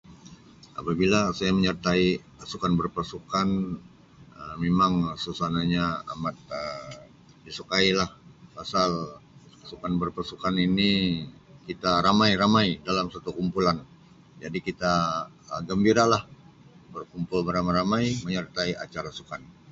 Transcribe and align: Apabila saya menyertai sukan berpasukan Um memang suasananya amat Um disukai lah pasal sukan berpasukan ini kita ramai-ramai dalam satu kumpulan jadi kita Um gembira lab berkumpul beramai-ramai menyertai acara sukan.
Apabila 0.79 1.19
saya 1.37 1.51
menyertai 1.57 2.05
sukan 2.51 2.73
berpasukan 2.81 3.47
Um 4.41 4.55
memang 4.65 4.93
suasananya 5.23 5.85
amat 6.13 6.35
Um 6.57 7.05
disukai 7.45 7.89
lah 7.99 8.09
pasal 8.55 8.89
sukan 9.69 9.93
berpasukan 10.01 10.55
ini 10.67 10.89
kita 11.67 11.91
ramai-ramai 12.07 12.67
dalam 12.87 13.07
satu 13.13 13.29
kumpulan 13.37 13.77
jadi 14.43 14.57
kita 14.67 14.93
Um 15.53 15.61
gembira 15.69 16.03
lab 16.13 16.23
berkumpul 16.95 17.39
beramai-ramai 17.47 18.03
menyertai 18.25 18.71
acara 18.85 19.09
sukan. 19.19 19.41